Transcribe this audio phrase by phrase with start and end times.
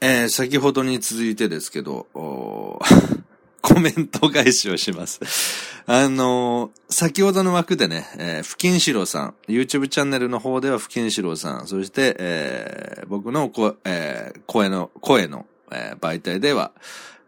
[0.00, 2.06] えー、先ほどに続いてですけど、
[3.60, 5.20] コメント返しをします。
[5.86, 16.72] あのー、先ほどの枠でね、えー、不金四郎さん、YouTube チャンネルの方では不金四郎さん、そして、えー、僕の声、えー、声の、声の、えー、媒体では、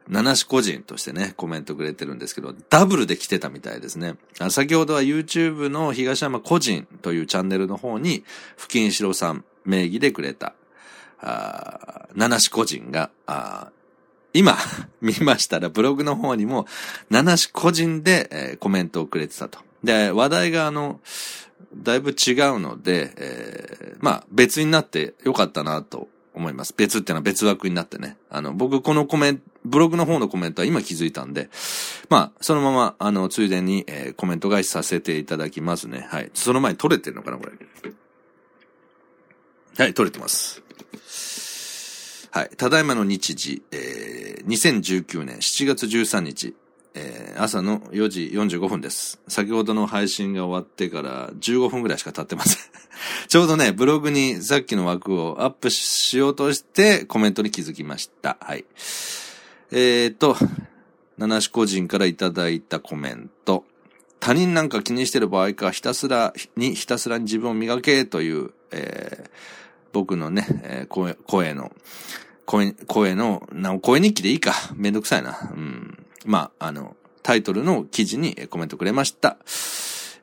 [0.08, 4.16] 七種個人としてね、コメントくれてるんですけど、ダブルで来てたみたいですね。
[4.50, 8.24] 先ほどは YouTube の東山個人というチャンネルの方に、
[8.56, 10.54] 不金四郎さん名義でくれた、
[11.22, 13.70] あ七種個人が、あ
[14.34, 14.56] 今、
[15.00, 16.66] 見ましたら、ブログの方にも、
[17.10, 19.58] 七種個人で、えー、コメントをくれてたと。
[19.84, 21.00] で、話題があの、
[21.74, 26.74] だいぶ違うので、えー、まあ、別になってよかったなと思います。
[26.76, 28.16] 別ってのは別枠になってね。
[28.30, 31.48] あの、僕このコメント、ブログの方のコメントは今気づいたんで、
[32.08, 36.06] まあ、そのまま、あの、ついでに、えー、コメント返しさせていただきますね。
[36.10, 36.30] はい。
[36.34, 37.52] その前に撮れてるのかなこれ。
[39.78, 40.62] はい、撮れてます。
[42.30, 42.50] はい。
[42.58, 46.54] ただいまの日時、えー、2019年7月13日、
[46.94, 49.18] えー、朝の4時45分です。
[49.28, 52.58] 先ほどの配信が終わってから15分ぐらいしか経ってません。
[53.28, 58.36] ちょうどね、ブログにさっきの枠をアップしようとしてコメントに気づきました。
[58.42, 58.66] はい。
[59.70, 60.36] えーと、
[61.16, 63.64] 七種個人からいただいたコメント。
[64.20, 69.61] 他人なんか気にしてる場合か、ひたすらに、ひたすらに自分を磨けという、えー
[69.92, 71.72] 僕のね、えー、声、声の、
[72.46, 74.54] 声、声の、な、声日記でいいか。
[74.74, 75.38] めんどくさいな。
[75.54, 76.06] うん。
[76.24, 79.36] まあ、あの、タイトルの記事にコメントくれました。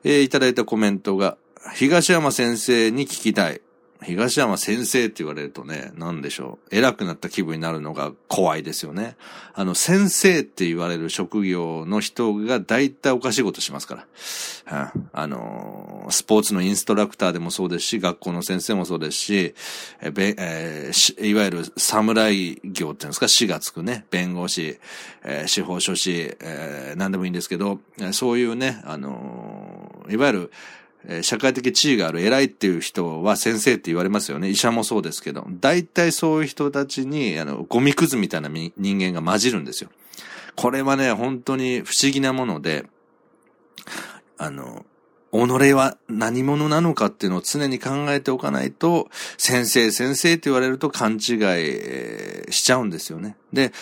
[0.04, 1.36] えー、いただいたコメントが、
[1.74, 3.60] 東山先生に聞きたい。
[4.02, 6.76] 東山先生って言われるとね、なんでしょう。
[6.76, 9.16] 偉くなった気分になるのが怖いですよね。
[9.54, 14.06] あの、先生って言われる職業の人が大体おかしいことしますか
[14.66, 14.92] ら。
[15.12, 19.54] あの、スポーツのインストラクターでもそうですし、学校の先生もそうですし、
[20.00, 24.78] えべえー、いわゆる侍業っていうんですか、死がつくね、弁護士、
[25.24, 27.80] えー、司法書士、えー、何でもいいんですけど、
[28.12, 30.50] そういうね、あの、いわゆる、
[31.06, 34.50] え社会的地位がある偉いっていう人は先生って言われますよね。
[34.50, 35.46] 医者もそうですけど。
[35.48, 39.90] 大体そういう人たちに、あの、ゴミくずみたいな人間が混じるんですよ。
[40.56, 42.86] これはね、本当に不思議なもので、
[44.36, 44.84] あの、
[45.32, 53.36] 己は何者なのかっていうのを常に考えておかないと、先生、先生って言われると勘違いしちゃうんですよね。
[53.52, 53.72] で、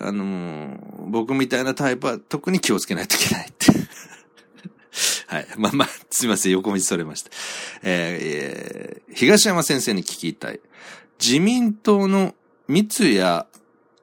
[0.00, 0.76] あの、
[1.08, 3.66] 僕みたいなタイプは特に気をつけないといけないって。
[5.32, 5.46] はい。
[5.56, 7.30] まあまあ、すいません、横道それました。
[7.82, 10.60] えー、東山先生に聞きたい。
[11.18, 12.34] 自民党の
[12.68, 13.18] 三谷、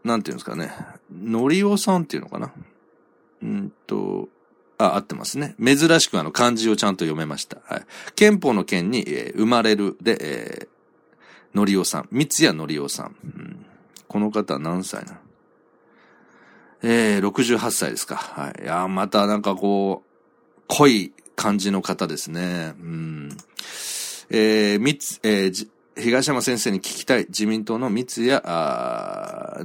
[0.04, 0.72] なんていうんですかね、
[1.12, 2.52] のりおさんっていうのかな
[3.44, 4.28] うんと、
[4.80, 5.54] あ、合ってますね。
[5.64, 7.60] 珍しくあの漢字をちゃんと読めました。
[7.66, 7.86] はい。
[8.16, 12.08] 憲法の件に、えー、生まれるで、えー、のりおさん。
[12.10, 13.16] 三谷のりおさん。
[13.24, 13.66] うん、
[14.08, 15.20] この方何歳な
[16.82, 18.16] えー、68歳ですか。
[18.16, 18.64] はい。
[18.64, 20.09] いや、またなんかこう、
[20.70, 22.74] 濃い感じの方ですね。
[22.80, 23.38] うん。
[24.30, 28.30] えー、三つ、えー、東山先生に聞きたい自民党の三谷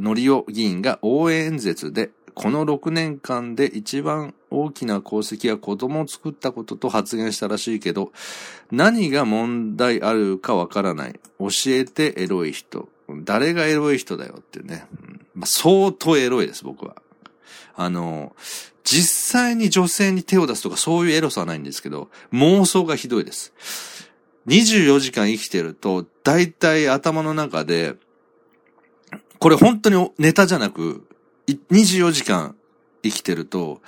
[0.02, 8.10] のりお議員が応援演説で、この6年間で一番大きな功績は子供を作ったことと発言したらしいけど、
[8.72, 11.20] 何が問題あるかわからない。
[11.38, 12.88] 教えてエロい人。
[13.08, 14.86] 誰がエロい人だよってね。
[15.34, 16.96] まあ、相当エロいです、僕は。
[17.76, 18.34] あの、
[18.84, 23.52] 実際に女性に手を出すとかそういうエロさはないんですけど、妄想がひどいです。
[24.46, 27.94] 24時間生きてると、大体頭の中で、
[29.38, 31.06] これ本当にネタじゃなく、
[31.46, 32.56] 24時間
[33.02, 33.80] 生きてると、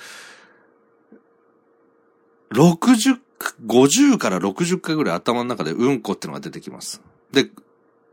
[2.53, 3.19] 60、
[3.67, 7.03] 50から60回ぐらい頭の中でうんこってのが出てきます。
[7.33, 7.51] で、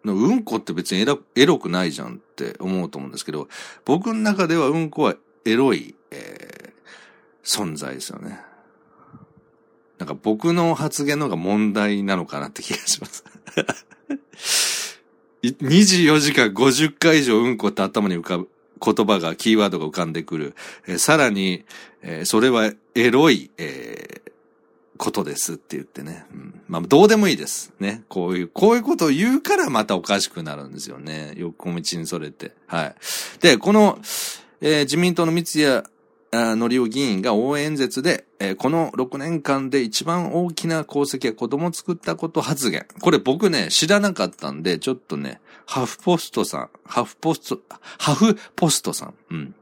[0.04, 3.48] うんこって別にエロエロくないじゃんって思うと思うんですけど、
[3.86, 6.74] 僕の中ではうんこはエロい、え
[7.44, 8.40] 存在ですよね。
[10.00, 13.24] なんか僕の発言の方が問題なのかなって気がします。
[15.44, 18.50] 24時間50回以上うんこって頭に浮かぶ
[18.84, 20.56] 言葉が、キーワードが浮かんでくる。
[20.88, 21.64] えー、さらに、
[22.02, 24.32] えー、それはエロい、えー、
[24.98, 26.26] ことですって言ってね。
[26.34, 27.72] うん、まあ、どうでもいいです。
[27.80, 28.04] ね。
[28.10, 31.34] こういう、こういうことを言うからまたおかしくなるんですよね。
[31.38, 32.52] 横道にそれて。
[32.68, 32.96] はい。
[33.40, 34.00] で、この、
[34.66, 35.84] えー、自民党の三谷
[36.34, 42.86] のりお議員が応援演説で、えこの6年間で一番大きな功績は子供を作ったこと発言。
[43.02, 47.60] これ僕ね、知らなかったんで、ちょっとね、ハフポストさん、ハフポスト、
[47.98, 49.56] ハフポストさん、うん、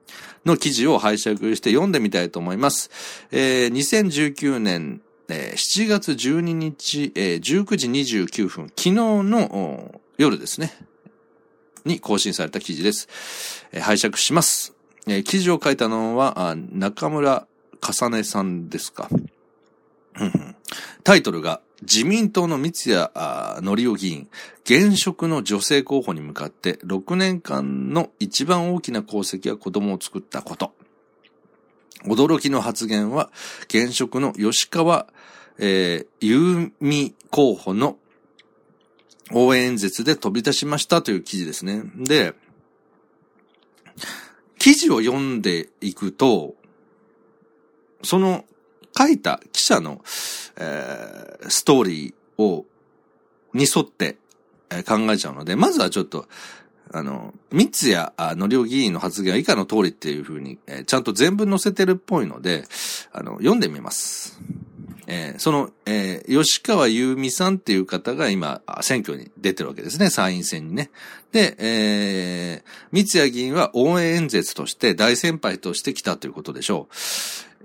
[0.46, 2.92] の記事を拝借して読んでみたいと思います。
[3.32, 10.74] えー、2019年、えー、7月12日、えー、19時29分、昨日の夜ですね。
[11.86, 13.08] に更新された記事です。
[13.72, 14.81] えー、拝借します。
[15.08, 17.48] えー、記事を書いたのは、中村
[17.82, 19.10] 重ねさんですか。
[21.04, 24.30] タイトルが、自民党の三谷則夫議員、
[24.64, 30.74] 現職の女性候補に向かって6年間の一番大きな功績は子供を作ったこと。
[32.06, 33.32] 驚きの発言は、
[33.64, 35.08] 現職の吉川、
[35.58, 37.98] えー、ゆう候補の
[39.34, 41.84] 応援演説で飛び出しましたという記事ですね。
[41.96, 42.34] で、
[44.62, 46.54] 記事を読んでいくと、
[48.04, 48.46] その
[48.96, 50.02] 書いた記者の、
[50.56, 52.68] えー、ストーリーを、
[53.56, 54.18] に沿って、
[54.70, 56.28] え考えちゃうので、まずはちょっと、
[56.94, 62.66] あの、三ツ谷のりょう議員の発言は以下の通りっていうふうに、えー、ちゃんと全文載せてるっぽいので、
[63.12, 64.40] あの、読んでみます。
[65.14, 70.90] えー、その、えー、吉川優美さんっていう方が今、選挙に出てるわけですね、参院選にね。
[71.34, 76.96] で、えー、三谷議員は応援演説として大先輩として来たということでしょう。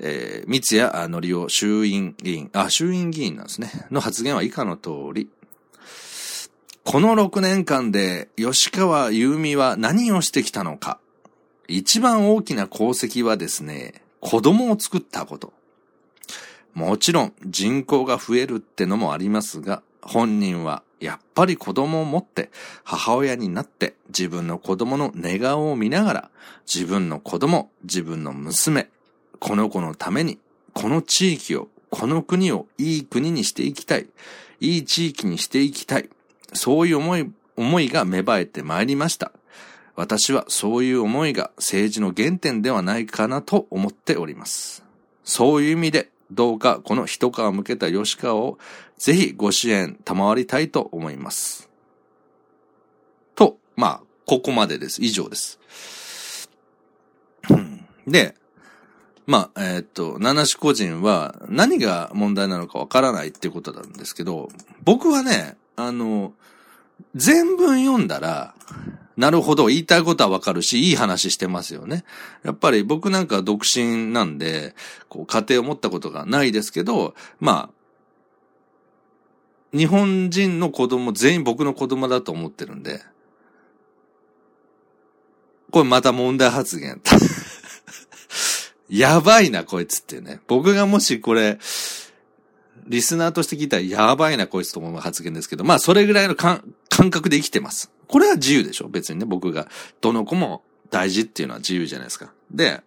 [0.01, 3.71] えー、三谷のりお衆院議員、あ、衆院議員なんですね。
[3.93, 5.29] の発言は以下の通り。
[6.83, 10.99] この6年間で吉川優美は何をしてきたのか。
[11.69, 15.53] 一番大きな功績はですね、子供を作ったこと。
[16.77, 22.51] もちろん人口が増えるってのもありますが、本人はやっぱり子供を持って
[22.85, 26.31] 母親になって自分の子供の寝顔を見ながら
[26.73, 28.91] 自分の子供、自分の娘、
[29.39, 30.39] この子のために
[30.75, 34.09] この地域を、この国をいい国にしていきたい。
[34.61, 36.11] いい地域にしていきたい。
[36.53, 39.33] そういう思い、思いが芽生えてまいりました。
[39.95, 44.85] 私はそういう思いが政治の原点ではないかなと思っております。
[45.25, 48.59] そういう意味でどうかこの一皮向けた吉川を
[48.99, 51.69] ぜひご支援賜りたいと思います。
[53.35, 55.03] と、まあ、ここまでです。
[55.03, 55.61] 以上です。
[58.07, 58.35] で、
[59.27, 64.49] まあ、えー、っと、七種個人は何が問題なのかわからないっていうことなんですけど、
[64.85, 66.33] 僕はね、あの、
[67.15, 68.55] 全文読んだら、
[69.17, 72.05] なるほど、言いたいことはわかるし、いい話してますよね。
[72.43, 74.75] やっぱり僕なんか独身なんで、
[75.09, 77.71] こう、家庭を持ったことがないですけど、ま
[79.73, 83.03] あ、日本人の子供全員僕の子供だと思ってるんで、
[85.71, 87.01] これまた問題発言。
[88.89, 90.41] やばいな、こいつってね。
[90.47, 91.59] 僕がもしこれ、
[92.87, 96.63] リスナーとして聞いたらやばいな、こいつと思う発言ですけど、まあ、それぐらいの感
[97.11, 97.91] 覚で生きてます。
[98.09, 99.69] これは自由でしょ別にね、僕が。
[100.01, 102.33] どの子も大事っていうのは自由じゃないですか。
[102.51, 102.81] で、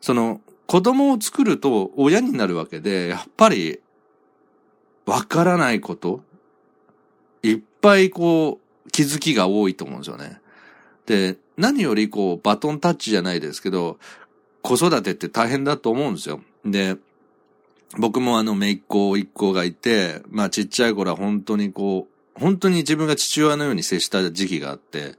[0.00, 3.80] その、子供を作ると親になるわけで、やっぱり、
[5.06, 6.22] わからないこと、
[7.42, 10.40] いっぱいこう、気づきが多いと思うんですよね。
[11.06, 13.98] で、何よりこう、バトンタッチじゃないですけど、
[14.62, 16.40] 子育てって大変だと思うんですよ。
[16.64, 16.96] で、
[17.98, 25.14] 僕もあの、めいっ子、一子がいて、まあちっちゃい頃は本当にこう、本当に自分が父親のように接した時期があって、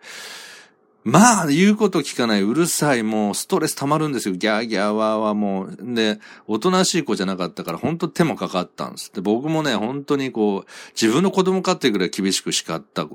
[1.06, 4.34] まあ、言うこと聞かない、うるさい、もう、ストレス溜まるんですよ。
[4.34, 5.78] ギャーギャーワーはもう。
[5.80, 9.12] で、おとなしい子じゃなかったから、本当手もかかったんです。
[9.14, 10.70] で、僕もね、本当にこう、
[11.00, 13.08] 自分の子供かっていうぐらい厳しく叱った、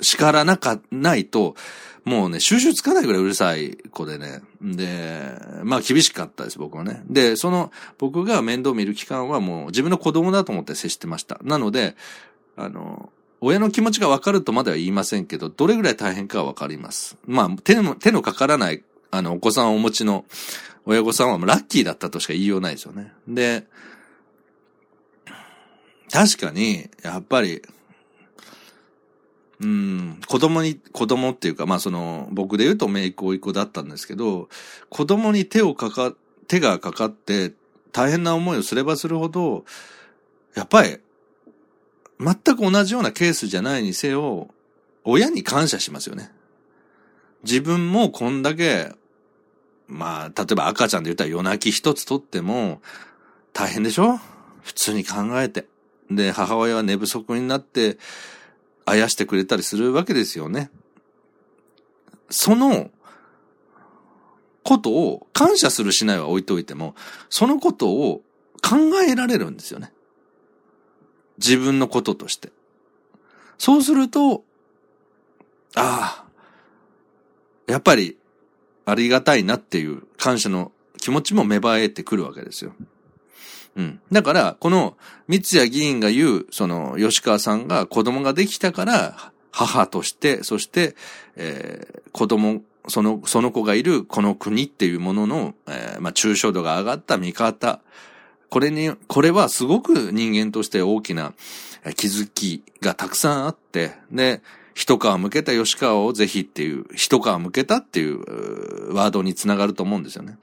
[0.00, 1.54] 叱らなか、ないと、
[2.04, 4.42] もうね、収集つかないぐらいうるさい子でね。
[4.60, 7.04] で、まあ厳しかったです、僕はね。
[7.08, 11.38] で、その、僕が面倒見る期間はもう自分の子供だと思って接してました。
[11.44, 11.94] なので、
[12.56, 13.12] あの、
[13.44, 17.18] 親の気持ちがわかるとまでは言いませんけど、どれぐらい大変かはわかります。
[17.26, 20.24] まあ、手の、手のかからない、あの、お子さんをお持ちの
[20.86, 23.12] 親御さんはラッキーだったとしか言いようないですよね。
[23.28, 23.66] で、
[26.10, 27.62] 確かに、やっぱり、
[29.60, 34.48] うん、子供に、子供っていうか、まあその、僕で言うと姪っ子、甥っ子だったんですけど、
[34.88, 36.14] 子供に手をかか、
[36.48, 37.52] 手がかかって
[37.92, 39.64] 大変な思いをすればするほど、
[40.54, 40.98] やっぱり
[42.18, 44.48] 全く同じようなケースじゃないにせよ、
[45.04, 46.32] 親に感謝しますよね。
[47.42, 48.92] 自分もこんだけ、
[49.86, 52.80] まあ、例えば赤ちゃんで言ったら夜泣き一つとっても、
[53.52, 54.18] 大変でしょ？
[54.62, 55.66] 普通に考えて。
[56.10, 57.98] で、母親は寝不足になって、
[58.86, 60.70] あやしてくれたりするわけですよね。
[62.30, 62.90] その、
[64.62, 66.94] ことを感謝するしないは置いといても、
[67.28, 68.22] そのことを
[68.62, 69.92] 考えられるんですよね。
[71.38, 72.50] 自分のこととして。
[73.58, 74.44] そうすると、
[75.74, 76.24] ああ、
[77.66, 78.16] やっぱり
[78.84, 82.74] ありがたいなっていう感謝の気持ちも芽生えてくるわけですよ。
[83.76, 84.00] うん。
[84.12, 90.94] だから、この三谷議員が言う、その、吉川さんが子供ができたから、母として、そして、
[91.36, 97.80] えー、子供、その、その子がいるこの国っていうものの、えー、まあ、抽象度が上がった見方。
[98.54, 101.34] これに、これはすごく人間として大きな
[101.96, 104.42] 気づきがたくさんあって、で、
[104.74, 110.38] 一皮向けた吉川をぜひっていう、一皮向けたっていうワードにつながると思うんですよね。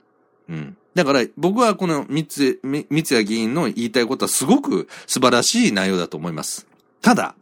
[0.50, 0.77] うん。
[0.94, 6.68] だから僕はこの三つ、三谷議員の言いたいことはすごく素晴らしい内容だと思います。
[7.01, 7.36] ただ、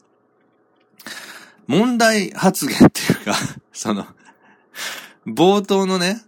[1.65, 3.33] 問題発言っていうか
[3.73, 4.05] その、
[5.25, 6.21] 冒頭のね、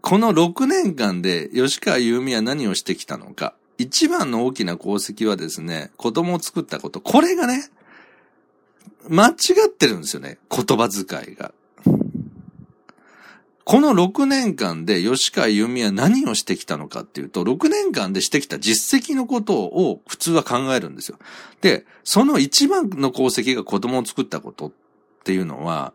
[0.00, 3.54] この6年間で吉川優美は何をしてきたのか。
[3.78, 7.00] 一番の大きな功績はですね、子供を作ったこと。
[7.00, 7.70] これがね、
[9.08, 9.32] 間違
[9.68, 10.38] ってるんですよね。
[10.50, 11.52] 言葉遣いが。
[13.64, 21.18] この6年間で吉川由美は何をしてきたのかっていうと、6年間でしてきた実績のことを普通は考えるんですよ。
[21.60, 24.72] で、その一番の功績が子供を作ったことっ
[25.22, 25.92] ていうのは、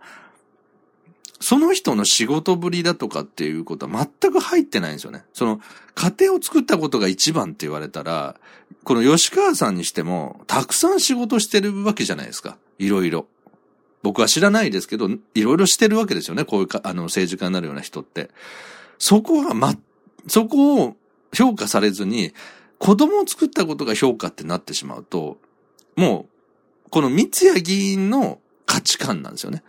[1.43, 5.25] その人の仕事ぶりだとかっていうことは全く入ってないんですよね。
[5.33, 5.59] その、
[5.93, 8.39] 家庭を作ったことが一番って言われたら、
[8.85, 12.57] この吉川さんにしても、たくさん仕事してるわけじゃないですか。
[12.79, 13.27] いろいろ。
[14.03, 16.45] 僕は知らないですけど、いろいろしてるわけですよね。
[16.45, 18.29] こういうか、あの、政治家になるような人って。
[18.97, 19.75] そこはま、
[20.29, 20.95] そこを
[21.33, 22.33] 評価されずに、
[22.77, 25.39] 子供を作ったことが評価ってなってしまうと、
[25.97, 26.29] も
[26.85, 29.61] う、この三谷議員の価値観なんですよね。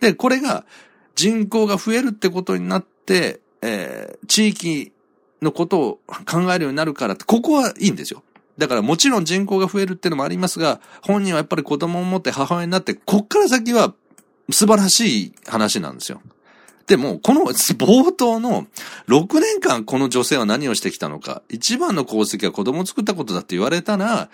[0.00, 0.64] で、これが
[1.20, 4.90] 人口が増えるってことになって、えー、地域
[5.42, 8.22] のことを考えるようになるからって、ここはいいんですよ。
[8.56, 13.92] だからもちろん人口が増えるっていうのもありますが、本人はやっぱり子供を持って母親になって、こっから先は
[14.50, 16.22] 素晴らしい話なんですよ。
[16.86, 18.66] でも、この冒頭の
[19.06, 24.30] 6年間この女性は何をしてきたのか、一番の功績は子供を作ったことだって言われたら、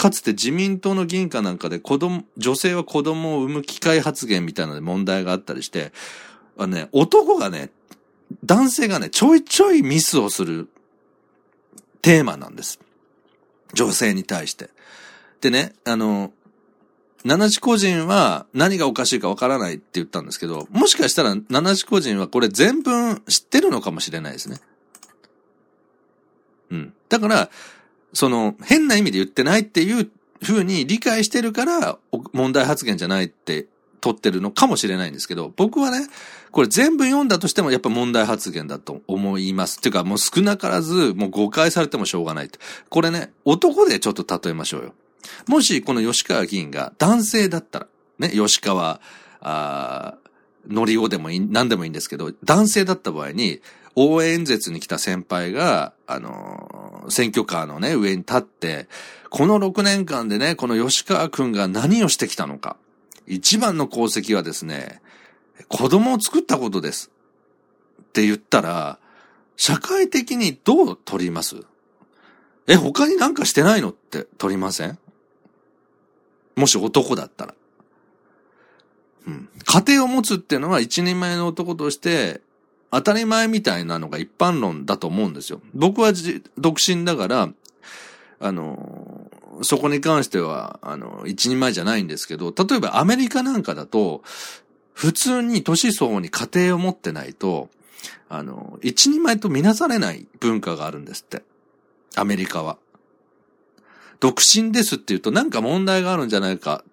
[0.00, 5.92] かつて自民党の議員かなんかで子供、女性は子供を産む機会発言みたいなので問題があったりして、
[6.56, 7.68] あね、男がね、
[8.42, 10.70] 男性がね、ちょいちょいミスをする
[12.00, 12.80] テーマなんです。
[13.74, 14.70] 女性に対して。
[15.42, 16.32] でね、あの、
[17.22, 24.62] 七地個人は何がおかしいかわからないって言ったんですけど、もしかしたら七地個人はこれ全文知ってるのかもしれないですね。
[26.70, 26.94] うん。
[27.10, 27.50] だから、
[28.12, 30.10] その、変な意味で言ってないっていう
[30.42, 31.98] 風に理解してるから、
[32.32, 33.66] 問題発言じゃないって
[34.00, 36.06] 取ってるのかもしれないんですけど、僕はね、
[36.50, 39.78] これ全部読んだとしてもやっぱ問題発言だと思います。
[39.78, 42.50] っていうかもう少なからずもう誤解されてもしょうがない。
[42.88, 44.94] これね、男でちょっと例えましょうよ。
[45.46, 47.86] もしこの吉川議員が男性だったら、
[48.18, 49.00] ね、吉川、
[49.40, 50.16] あ
[50.68, 53.60] のりおでもいい、何でもいいんですけど、男性だった場合に、
[53.96, 58.88] 応援演説に来た先輩が、あのー、選挙カーのね、上に立って、
[59.28, 62.76] この6年間でね、この吉川くんが何をしてきたのか。
[63.26, 65.00] 一番の功績はですね、
[65.68, 67.10] 子供を作ったことです。
[68.02, 68.98] って言ったら、
[69.56, 71.56] 社会的にどう取ります？
[72.66, 74.98] え、他になんかしてないのって取りません？
[76.56, 77.54] もし男だったら。
[79.26, 79.48] うん。
[79.64, 82.40] 家庭を持つっていうのは一人前の男として
[82.90, 85.60] 当たり前みたいなのが一般論だと思うんですよ。
[85.74, 86.12] 僕は
[86.58, 87.48] 独身だから、
[88.40, 89.30] あの、
[89.62, 94.22] そこに関しては、あの、一人前じゃないんですけど、例えばアメリカなんかだと、
[94.92, 97.68] 普通に年相応に家庭を持ってないと、
[98.28, 101.42] あの、一人前とみなされない文化があるんですって。
[102.16, 102.78] アメリカは。
[104.20, 106.84] 独身ですって言うとなんか問題があるんじゃないか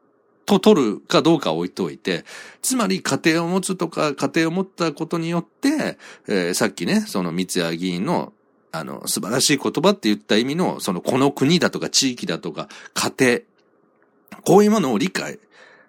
[0.48, 2.24] と取るかどうか置いておいて、
[2.62, 8.34] つまり家庭を持つとか家庭を持ったことによって、えー、さっきね、その三谷議員の
[8.72, 13.40] あの、素晴らしい言葉って言った意味の、その、この国だとか地域だとか家庭、
[14.44, 15.40] こういうものを理解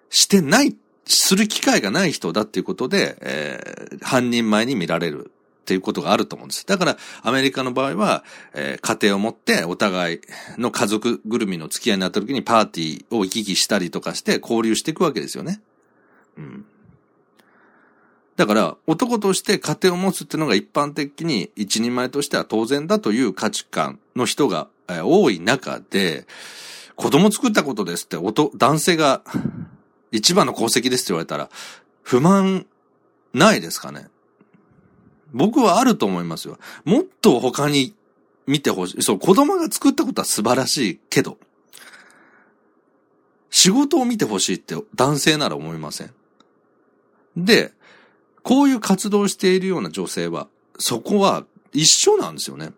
[0.09, 0.75] してない、
[1.05, 5.31] する機会がない人だっていうことで、えー、犯人前に見られる。
[5.59, 6.65] っていうことがあると思うんです。
[6.65, 8.23] だから、アメリカの場合は、
[8.53, 10.19] えー、家庭を持ってお互い
[10.57, 15.61] の家族ぐるみの付き合いになった時にパーティーを行き来したりとかして交流していくわけですよね。
[16.37, 16.65] うん。
[18.35, 26.25] だから、男として家庭を持つっていうのが一般的に一人前としては当然だという価値観の人が多い中で、
[26.95, 29.21] 子供作ったことですって、男性が
[30.11, 31.49] 一番の功績ですって言われたら、
[32.01, 32.65] 不満
[33.33, 34.07] ないですかね
[35.33, 36.57] 僕はあると思いますよ。
[36.85, 37.93] もっと他に
[38.47, 39.03] 見てほしい。
[39.03, 41.37] そう、子供が作ったことは素晴らしいけど、
[43.51, 46.13] 仕事を見てほしいって男性なら思いません？
[47.35, 47.73] で、
[48.43, 52.71] こういう活動をしているような女性は、そこは一緒なんですよね。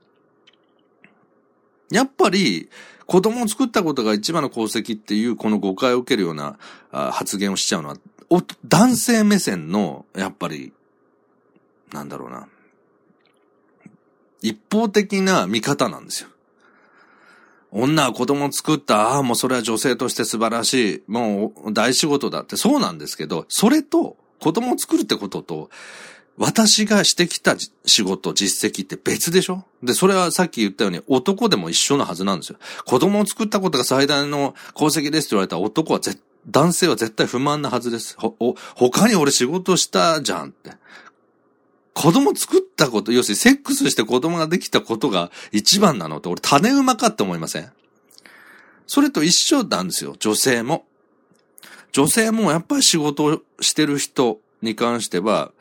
[1.91, 2.69] やっぱり、
[3.05, 6.57] 子供を作ったことが一番の功績っていう、この誤解を受けるような
[6.91, 7.97] 発言をしちゃうのは、
[8.65, 10.71] 男性目線の、やっぱり、
[11.91, 12.47] なんだろうな。
[14.41, 16.29] 一方的な見方なんですよ。
[17.71, 25.69] 女は子供を作った、ああ、もうそれは女性として素晴らしい、もう大仕事だってそうなんですけど、それと子供を作るってことと、
[26.37, 27.55] 私がしてきた
[27.85, 29.63] 仕事、実績って別でしょ？
[29.83, 32.57] で、それはさっき言ったように男でも一緒のはずなんですよ。
[32.85, 35.99] 子供を作ったことが最大の功績ですって言われたら男は
[36.47, 38.15] 男性は絶対不満なはずです。
[38.17, 38.35] ほ、
[38.75, 40.71] 他に俺仕事したじゃんって。
[41.93, 47.71] 子供作ったこと、要するにセックスして子供ができたことが一番なのって俺種馬かって思いません？
[48.87, 50.85] それと一緒なんですよ、女性も。
[51.91, 55.51] 女性もやっぱり仕事をしてる人に関しては、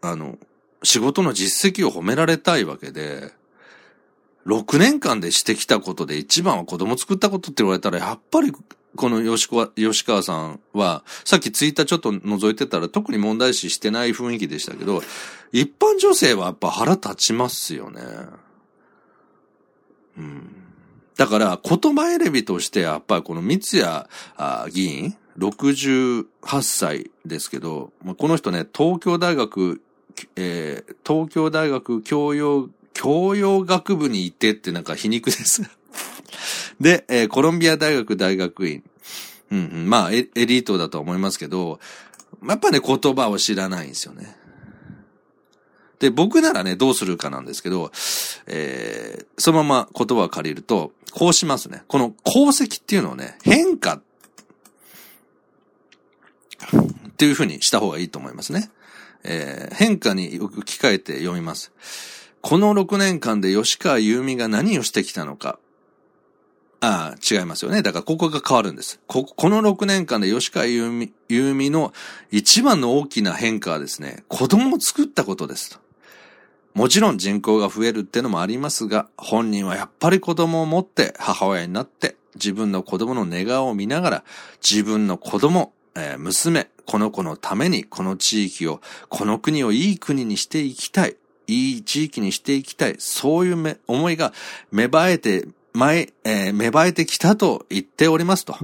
[0.00, 0.38] あの、
[0.82, 3.32] 仕事の実績を褒められたいわけで、
[4.46, 8.52] 6年間でしてきたことで一番は子供作ったことって言われたら、やっぱり
[8.96, 15.02] この吉川吉川さんは、さっきツイッターちょっと覗いてたら特に問題視してない雰囲気でしたけど、
[15.52, 18.02] 一般女性はやっぱ腹立ちますよね。
[20.18, 20.56] うん。
[21.16, 26.26] だから言葉選びとしてやっぱりこの三谷議員、68
[26.62, 29.80] 歳ですけど、この人ね、東京大学、
[30.36, 35.62] えー、東京大学教養、教養学部にいてってなんか皮肉です
[36.80, 38.82] で、えー、コロンビア大学大学院。
[39.50, 41.80] うん、うん、まあエ、リートだと思いますけど、
[42.46, 44.36] やっぱね、言葉を知らないんですよね。
[45.98, 47.92] で、僕ならね、どうするかなんですけど、
[48.46, 51.82] えー、そのまま言葉を借りると、こうしますね。
[51.88, 54.02] この功績っていうのをね、変化っ
[57.16, 58.70] ていうふうにした方がいいと思いますね。
[59.24, 61.72] えー、変化に置き換えて読みます。
[62.40, 65.58] この6年間で吉川優美が何をしてきたのか。
[66.80, 67.82] ああ、違いますよね。
[67.82, 69.00] だからここが変わるんです。
[69.06, 71.92] こ、この6年間で吉川優美、優美の
[72.30, 75.78] 一番の大きな変化はですね、子供を作ったことですと。
[76.72, 84.24] もちろん人口が増えるってのもありますが、本人はやっぱり子供を持って母親になって自分の子供の寝顔を見ながら
[84.66, 91.16] 自分の子供、えー、娘、この子のためにこの地域を、この国をいい国にしていきたい。
[91.46, 92.94] いい地域にしていきたい。
[92.98, 94.32] そういう思いが
[94.70, 98.56] 芽生えて前、えー、芽生えてきたと言っておりますと。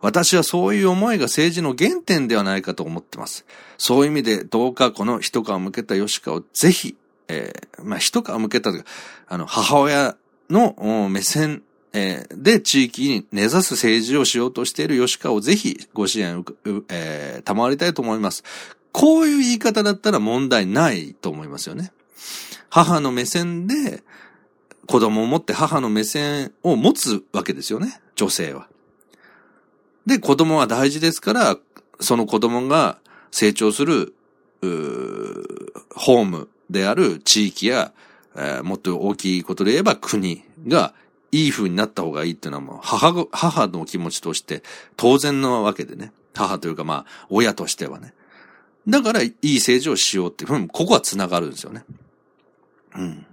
[0.00, 3.44] 私はそういう思いが政治の原点ではないかと思ってます。
[3.78, 6.96] そういう意味で、どうかこの一皮向けた吉川をぜひ、
[7.28, 8.90] えー、まあ、一皮向けたというか、
[9.28, 10.16] あの、母親
[10.48, 16.44] の目線、えー、で地域に根ざす政治をしようとしている吉川をぜひご支援、
[16.88, 18.44] えー、賜りたいと思います。
[18.92, 21.92] こういう言い方だったら問題ないと思いますよね。
[22.68, 24.02] 母の目線で、
[24.90, 28.66] 子供を持って母の目線を持つわけですよね、女性は。
[30.04, 31.56] で、子供は大事ですから、
[32.00, 32.98] その子供が
[33.30, 34.16] 成長する、
[34.60, 37.92] ホームである地域や、
[38.34, 40.92] えー、もっと大きいことで言えば国が
[41.30, 44.64] いい風になった方がいいっていうのはもう母、母の気持ちとして
[44.96, 46.12] 当然のわけでね。
[46.34, 48.12] 母というかまあ、親としてはね。
[48.88, 51.84] だから、いい政治をしようっていうふうに、ここは繋がるんですよね。
[52.96, 53.26] うん。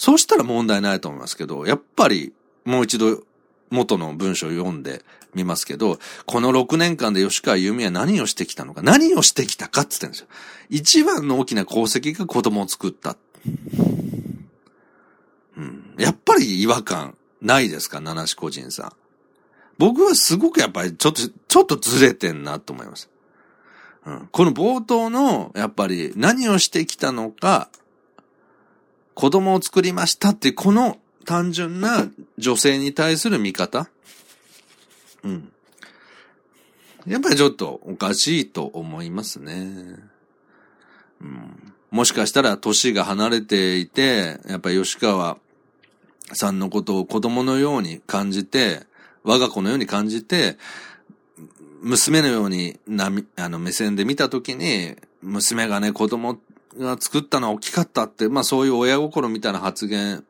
[0.00, 2.32] そうしたら問題ないと思いますけど、やっぱり
[2.64, 3.22] もう一度
[3.68, 10.26] 元の文章を読んでみますけど、この6年間で吉川由美は何をしてきたのか、何をしてきたかって言ってるんですよ。
[10.70, 13.18] 一番の大きな功績が子供を作った。
[15.58, 18.92] うん、やっぱり違和感ないですか、七志個人さん。
[19.76, 23.10] 僕はすごくやっぱりちょっと、ちょっとずれてんなと思います。
[24.06, 27.68] うん、この冒頭の、やっぱり何をしてきたのか、
[29.20, 33.90] 子供を作りましたって、この単純な女性に対する見方。
[35.22, 35.52] うん。
[37.06, 39.52] やっぱりちょっとおかしいと思いますね。
[41.20, 41.74] うん。
[41.90, 45.36] もしかしたら年が離れていて、やっぱり吉川
[46.32, 48.86] さんのことを子供のように感じて、
[49.22, 50.56] 我が子のように感じて、
[51.82, 56.40] 娘のようにな、あの目線で見たときに、娘がね、子供
[56.78, 60.24] が作ったのは大きかったって、まあそういう親心みたいな発言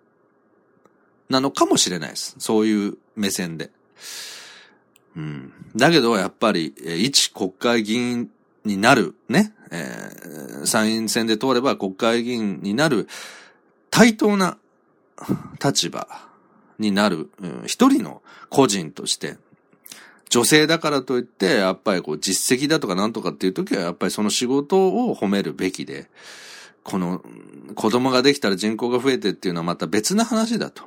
[1.28, 2.36] なのかもしれないです。
[2.38, 3.70] そういう目線で。
[5.16, 5.52] うん。
[5.76, 8.30] だけど、やっぱり、一国会議員
[8.64, 13.08] になる、ね、えー、参院選で通れば国会議員になる
[13.90, 14.58] 対等な
[15.62, 16.08] 立場
[16.78, 19.36] になる、うん、一人の個人として、
[20.30, 26.08] 女性だからといって、やっぱりこう実績だとかなんとかっていう時は、やっぱりその仕事を褒めるべきで、
[26.84, 27.22] この、
[27.74, 30.84] 子供ができたら人口が増えてっていうのはまた別な話だと。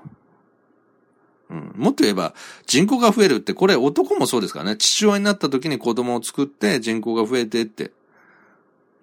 [1.49, 2.33] うん、もっと言えば、
[2.65, 4.77] 人口が増えるって、これ男もそうですからね。
[4.77, 7.91] 父親になった時に子供を作って人口が増えてって。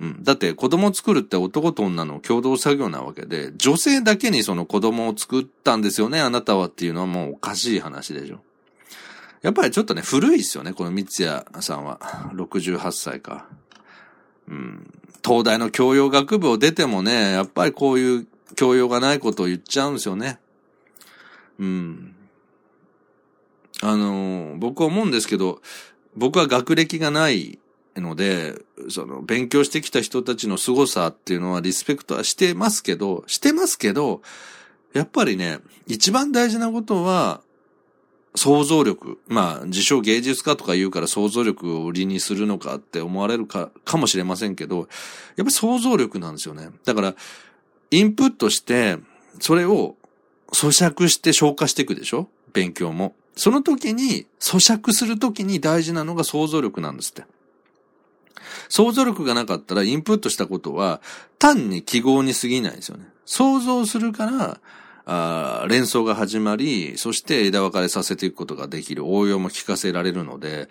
[0.00, 0.24] うん。
[0.24, 8.40] だって子供を作るって男と女の共同作業なわけで、女性だけにその子供を作ったんですよね、あなたはっていうのはもうおかしい話でしょ。
[9.42, 11.98] やっぱりちょっとね、古いですよね、この三ツ矢さんは。
[12.34, 13.46] 68歳か。
[14.48, 14.90] うん。
[15.24, 18.26] 東大の教養学部を出てもね、やっぱりこういう
[18.56, 20.38] 教養がないことを言っちゃうんですよね。
[21.58, 22.14] うん。
[23.82, 25.62] あの、僕は思うんですけど、
[26.16, 27.58] 僕は学歴がない
[27.96, 34.22] ので、その、勉強してきた人たちの凄さっていうのはリスペクトはしてますけど、してますけど、
[34.92, 37.42] やっぱりね、一番大事なことは、
[38.34, 39.18] 想像力。
[39.26, 44.88] まあ、自称芸術家とか言うから想像力を売りにするのかって思われるか、かもしれませんけど、
[45.36, 46.70] やっぱ想像力なんですよね。
[46.84, 47.14] だから、
[47.90, 48.98] インプットして、
[49.40, 49.96] それを
[50.52, 52.28] 咀嚼して消化していくでしょ？
[52.52, 53.14] 勉強も。
[53.36, 57.24] その時に、咀嚼する時に大事なのが想像力なんですって。
[58.68, 61.00] 想像力がなかったらインプットしたことは
[61.38, 63.06] 単に記号に過ぎないんですよね。
[63.24, 64.60] 想像するから、
[65.12, 70.68] あ連想が始まり、そして枝分かれさせていくことができる、応用も聞かせられるので、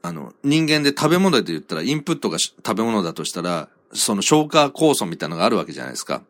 [0.00, 6.22] あの、人間で食べ物で言ったら、インプットが食べ物だとしたら、その消化酵素みたいなのがあるわけじゃないですか。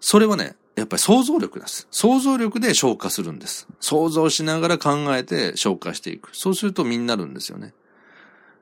[0.00, 1.88] それはね、やっぱり想像力です。
[1.90, 3.68] 想像力で消化するんです。
[3.80, 6.30] 想像しながら考えて消化していく。
[6.32, 7.74] そうすると身になるんですよね。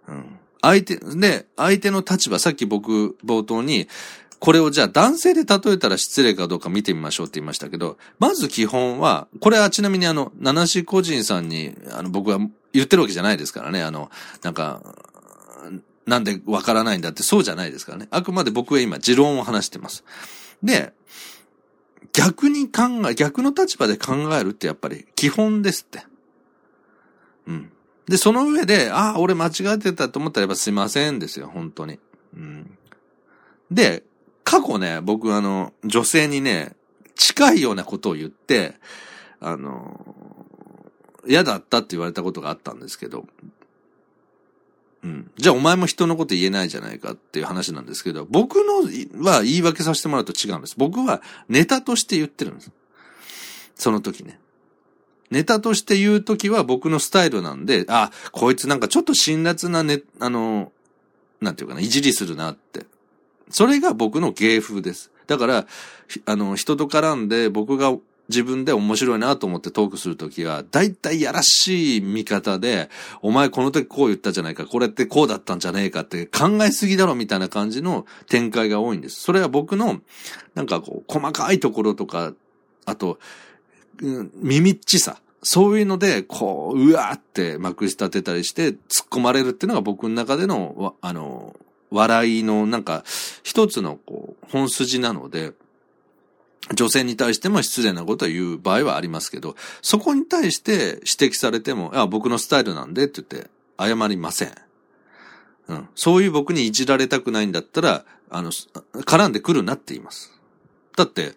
[0.09, 0.39] うん。
[0.63, 3.87] 相手、で、相手の立場、さっき僕冒頭に、
[4.41, 12.39] これをじゃあ男性で例えたら失礼かどうか見てみましょうって言いましたけど、まず基本は、これはちなみにあの、七志個人さんに、あの、僕は
[12.73, 14.11] 言ってるわけじゃないですからね、あの、
[14.43, 14.83] なんか、
[16.07, 18.09] なんでわからないんだってそうじゃないですからね。
[18.11, 20.05] あくまで僕は今持論を話してます。
[20.63, 20.93] で、
[22.13, 26.05] 逆に考え、逆の立場で考えるってやっぱり基本ですって。
[27.47, 27.73] うん。
[28.07, 31.99] で、その上で、ああ、俺間違ってたと思ったらやっぱすいませんですよ、本当に。
[32.37, 32.79] うん。
[33.71, 34.05] で、
[34.55, 36.77] 過去ね、僕あの、女性にね、
[37.17, 38.77] 近いようなことを言って、
[39.41, 40.47] あの、
[41.27, 43.27] 嫌だったって言われたことがあったんですけど、
[45.03, 45.31] うん。
[45.37, 50.77] じゃあお前も人のこと言えないじゃないかっていう話なんですけど、僕のは言い訳させてもらうと違うんです。
[50.79, 52.71] 僕はネタとして言ってるんです。
[53.75, 54.39] その時ね。
[55.33, 60.71] ネタとして言う時は僕のスタイルなんで、あ、こいつなんかちょっと辛辣なね、あの、
[61.41, 62.87] なんていうかな、いじりするなって
[63.55, 65.13] それが僕の芸風です。
[65.29, 65.67] だから、
[66.27, 67.97] あの、人と絡んで僕が
[68.29, 72.91] 自分で面白いなと思ってトークするときは、大体やらしい見方で、
[73.23, 79.21] お前この時こう言ったじゃないか、これってこうだったんじゃねえかって考えすぎだろみたいな感じの展開が多いんです。
[79.21, 80.01] それは僕の、
[80.57, 82.33] なんかこう、細かいところとか、
[82.87, 83.21] あと、
[84.03, 85.21] うん、耳っちさ。
[85.45, 88.79] そういうので、こう、うわーってまくし立てたりして、突っ
[89.11, 91.55] 込まれるっていうのが僕の中での、あの、
[91.95, 93.05] 笑いのなんか
[93.43, 95.53] 一つのこう本筋なので、
[96.75, 104.55] 女性に対しても失礼なことを言う場合はありますけど、そこに対して指摘されても、あ、僕のスタイルなんでって言って謝りません。
[105.69, 105.89] うん。
[105.95, 110.33] そういう僕にいじられたくないんだったら、あの、絡んでくるなって言います。
[110.97, 111.35] だって、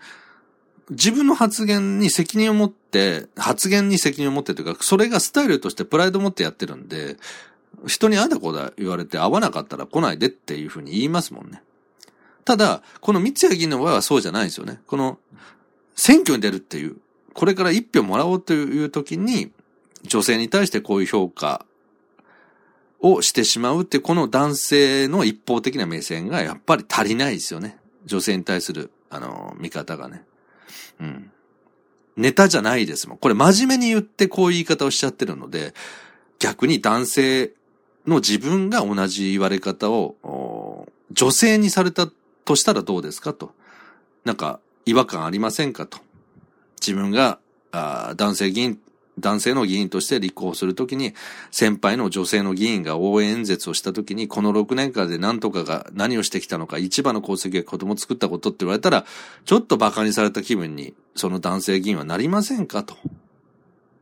[0.90, 7.18] 自分の発言に責任を持って、発言に責任を持ってというか、それがスタイルとしてプライドを持ってやってるんで、
[7.86, 11.62] 人にあんだこだ言われて会わなかったら来ないでっていうふうに言いますもんね。
[12.44, 14.82] ただ、この三谷議員の場合はそうじゃないですよね。
[14.88, 15.20] この、
[15.96, 16.98] 選挙に出るっていう、
[17.34, 19.52] これから一票もらおうという時に、
[20.04, 21.66] 女性に対してこういう評価
[23.00, 27.78] をしてしまうって、この男性の一方的な目線がやっぱり足りないですよね。
[28.06, 30.24] 女性に対する、あの、見方がね。
[31.00, 31.32] うん。
[32.16, 33.18] ネタじゃないですもん。
[33.18, 35.74] これ真面目に言ってこういう言い方をしちゃってるので、
[36.40, 37.54] 逆に男性
[38.06, 42.08] の自分が同じ言われ方を、女性にされた
[42.46, 43.52] としたらどうですかと。
[44.24, 46.00] なんか、違和感ありませんかと。
[46.80, 47.40] 自分が、
[47.72, 48.80] 男性議員、
[49.20, 51.14] 男性の議員として立候補するときに、
[51.50, 59.06] 先輩の女性の議員が応援演説をしたときに、この6年間で何とかが何をしてきたのか、一番の功績が子供を作ったことって言われたら、
[59.44, 62.96] ちょっと馬鹿にされた気分に、その男性議員はなりませんかと。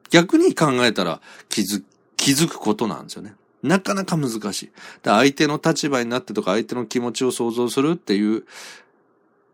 [0.10, 1.82] 逆に考えたら気づ、
[2.26, 3.36] 気づくことなんですよね。
[3.62, 4.72] なかなか難しい。
[5.04, 8.46] 相手の立場になってとか相手の気持ちを想像するっていう、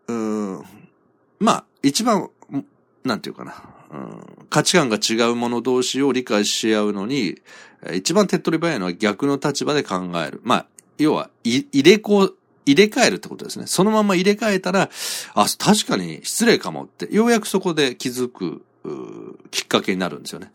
[0.08, 0.62] うん、
[1.38, 2.30] まあ、一番、
[3.04, 7.42] なんていうかな、うん、価値観が違う者同士を理解し合うのに、
[7.92, 10.40] 一番手っ取り早いのは逆の立場で考える。
[10.42, 13.66] まあ、要は、入れ子入れ替えるってことですね。
[13.66, 14.88] そのまま入れ替えたら、
[15.34, 18.64] あ、確かに失礼かもって、ようやくそこで気づく、
[19.50, 20.52] きっかけになるんですよね。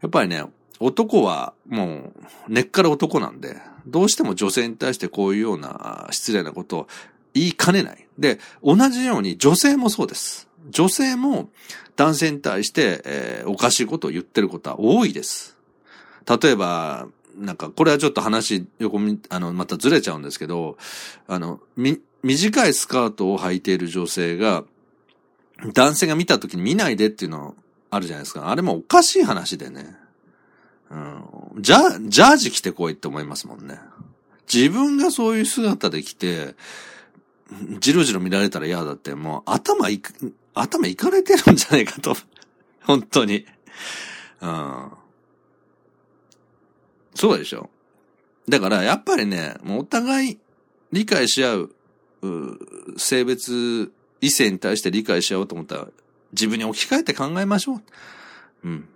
[0.00, 0.42] やっぱりね、
[0.80, 2.12] 男はも
[2.48, 6.88] う根っから男なんで、どうしても女性に対してこういうような失礼なことを
[7.34, 8.06] 言いかねない。
[8.18, 10.48] で、同じように女性もそうです。
[10.70, 11.50] 女性も
[11.96, 15.56] 男性に対して、えー、おかしいことを言ってることは多いです。
[16.40, 20.76] 例えば、なんか、これはちょっと話、横み、あの、またずれちゃうんですけど、
[21.26, 24.64] あの、み、短いスカートを履いている女性が、
[25.72, 27.54] 男性が見た時に見ないでっていうの
[27.90, 28.50] あるじゃないですか。
[28.50, 29.99] あれもおかしい話でね。
[30.90, 31.62] うん。
[31.62, 33.78] じゃ、ジャージ着てこいって思いますもんね。
[34.52, 36.56] 自分がそういう姿で来て、
[37.78, 42.16] じろじろ見られたら嫌だって、もう頭いく、頭いかれてるんじゃないかと。
[42.82, 43.46] 本当に。
[44.40, 44.90] うん。
[47.14, 47.70] そうでしょ。
[48.48, 50.38] だからやっぱりね、もうお互い
[50.92, 51.70] 理解し合う、
[52.22, 52.58] う
[52.98, 55.88] 性別、異性に対して理解し合おうと思ったら、
[56.32, 57.82] 自分に置き換えて考えましょう。
[58.64, 58.88] うん。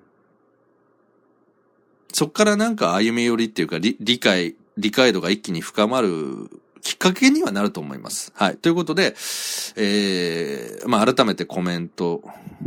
[2.14, 6.48] そっからなんか歩み寄りっていうか理、解、理解度が一気に深まる
[6.80, 8.32] きっかけにはなると思います。
[8.36, 8.56] はい。
[8.56, 9.16] ということで、
[9.76, 12.22] えー、まあ、改めてコメント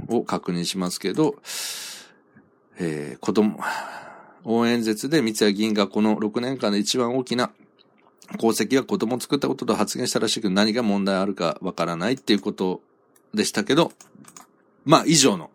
[0.09, 1.35] を確認しますけど、
[2.77, 3.59] えー、子供、
[4.43, 7.51] 応援演説で三谷議員がこの6年間で一番大きな
[8.37, 12.81] 功績は子供を作ったことと発言したらしいけど何が問題あるかわからないっていうこと
[13.33, 13.93] でしたけど、
[14.83, 15.51] まあ以上の、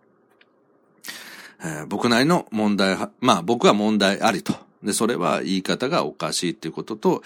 [1.62, 4.54] えー、僕なりの問題は、まあ僕は問題ありと。
[4.82, 7.22] で、それは言い方がおかしいっていうことと、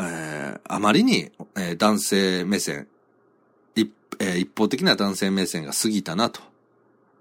[0.00, 2.86] えー、あまりに、えー、男性目線、
[3.74, 6.40] 一,、えー、一方的な男性目線が過ぎたなと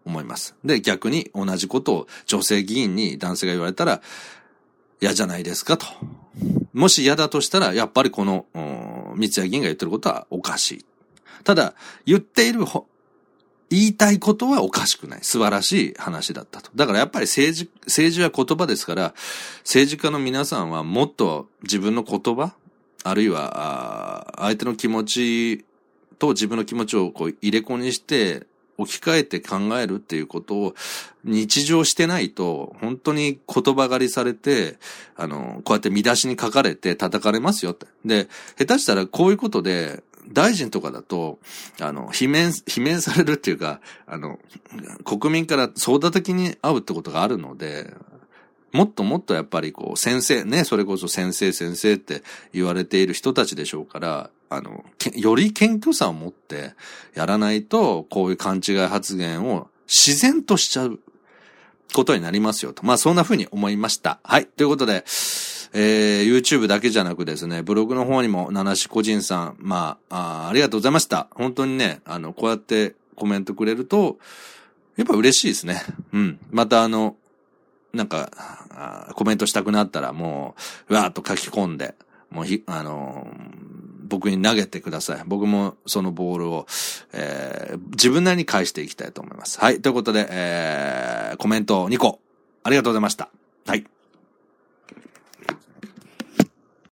[0.06, 0.56] 思います。
[0.63, 4.02] で、逆に同じことを女性議員に男性が言われたら
[5.00, 5.86] 嫌じゃないですかと。
[6.74, 8.46] もし嫌だとしたら、やっぱりこの、
[9.16, 10.86] 三谷議員が言ってることはおかしい。
[11.44, 11.74] ただ、
[12.06, 12.66] 言っている
[13.69, 15.19] 言いたいことはおかしくない。
[15.23, 16.71] 素晴らしい話だったと。
[16.75, 19.13] だからやっぱり政治、政治は言葉ですから、
[19.60, 22.53] 政治家の皆さんはもっと自分の言葉、
[23.03, 25.65] あるいは、相手の気持ち
[26.19, 30.75] と自分の気持ちをこう入れ子にして置き換えて考えるっていうことを
[31.23, 34.77] 日常してないと、本当に言葉狩りされて、
[35.15, 37.88] あの、こうやって見出しに書かれて叩かれますよって。
[38.06, 38.27] で、
[38.58, 41.40] 下手したらこういうことで、大臣とかだと、
[41.80, 44.40] あの、罷免、罷免されるっていうか、あの、
[45.04, 47.94] 国民から相談的に会うってことがあるので、
[48.74, 54.86] もっともっとやっぱりこう、先生、ね、それこそ先生先生って言われている人たちでしょうから、あの、
[55.16, 56.74] より謙虚さを持って
[57.16, 61.00] やらないと、こういう勘違い発言を自然としちゃう
[61.94, 62.86] ことになりますよと。
[62.86, 64.20] まあそんな風に思いました。
[64.24, 64.46] はい。
[64.46, 65.06] ということで、
[65.73, 71.27] えー、YouTube だけじゃなくですね、ブログの方にも、七志個人さん、まあ、あありがとうございました。
[71.32, 74.17] 本当にね、あの、こうやってコメントくれると、
[74.95, 75.82] やっぱ嬉しいですね。
[76.13, 76.39] うん。
[76.51, 77.15] またあの、
[77.93, 78.32] なんか、
[79.15, 80.56] コメントしたくなったらも
[80.89, 81.95] う、わーっと書き込んで、
[82.30, 83.27] もうひ、あの
[84.08, 85.23] 僕に投げてください。
[85.25, 86.65] 僕もそのボールを、
[87.13, 89.60] えー、自分なりに返していきたいと思います。
[89.60, 89.82] はい。
[89.82, 92.19] ということで、えー、コメント2個、
[92.63, 93.30] ありがとうございました。
[93.65, 93.86] はい。